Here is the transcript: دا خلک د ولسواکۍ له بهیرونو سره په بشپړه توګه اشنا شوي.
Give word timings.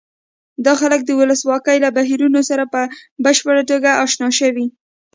دا 0.65 0.73
خلک 0.81 1.01
د 1.05 1.11
ولسواکۍ 1.19 1.77
له 1.85 1.89
بهیرونو 1.97 2.41
سره 2.49 2.63
په 2.73 2.81
بشپړه 3.25 3.61
توګه 3.71 3.89
اشنا 4.03 4.29
شوي. 4.39 4.67